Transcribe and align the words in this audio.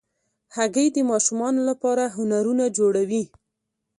هګۍ 0.55 0.87
د 0.93 0.97
ماشومانو 1.11 1.61
لپاره 1.69 2.03
هنرونه 2.15 2.65
جوړوي. 2.77 3.23